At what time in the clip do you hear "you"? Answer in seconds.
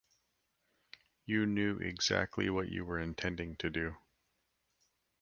1.27-1.45, 2.69-2.83